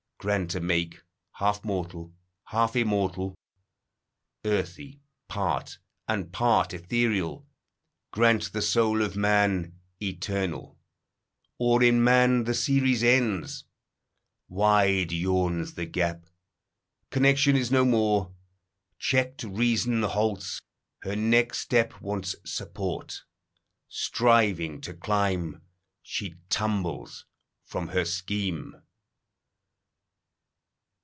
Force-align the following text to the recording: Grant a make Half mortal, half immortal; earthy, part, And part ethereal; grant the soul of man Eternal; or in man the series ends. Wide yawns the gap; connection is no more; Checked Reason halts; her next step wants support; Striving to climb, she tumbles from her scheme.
Grant 0.23 0.53
a 0.53 0.59
make 0.59 1.01
Half 1.37 1.65
mortal, 1.65 2.13
half 2.45 2.75
immortal; 2.75 3.33
earthy, 4.45 5.01
part, 5.27 5.79
And 6.07 6.31
part 6.31 6.75
ethereal; 6.75 7.47
grant 8.11 8.53
the 8.53 8.61
soul 8.61 9.01
of 9.01 9.15
man 9.15 9.79
Eternal; 9.99 10.77
or 11.57 11.81
in 11.81 12.03
man 12.03 12.43
the 12.43 12.53
series 12.53 13.01
ends. 13.01 13.63
Wide 14.47 15.11
yawns 15.11 15.73
the 15.73 15.87
gap; 15.87 16.27
connection 17.09 17.55
is 17.55 17.71
no 17.71 17.83
more; 17.83 18.31
Checked 18.99 19.43
Reason 19.43 20.03
halts; 20.03 20.61
her 21.01 21.15
next 21.15 21.61
step 21.61 21.99
wants 21.99 22.35
support; 22.45 23.23
Striving 23.87 24.81
to 24.81 24.93
climb, 24.93 25.63
she 26.03 26.35
tumbles 26.47 27.25
from 27.65 27.87
her 27.87 28.05
scheme. 28.05 28.79